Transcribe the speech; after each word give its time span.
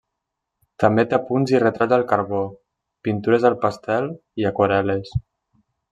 També 0.83 1.03
té 1.09 1.17
apunts 1.17 1.53
i 1.55 1.59
retrats 1.63 1.95
al 1.97 2.07
carbó, 2.13 2.41
pintures 3.09 3.45
al 3.51 3.59
pastel 3.67 4.11
i 4.43 4.49
aquarel·les. 4.53 5.13